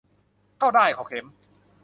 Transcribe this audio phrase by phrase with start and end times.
[0.57, 1.25] เข้าด้ายเข้าเข็ม